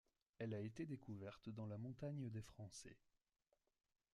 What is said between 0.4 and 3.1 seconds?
a été découverte dans la montagne des Français.